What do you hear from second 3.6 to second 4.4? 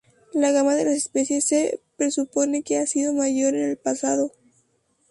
el pasado.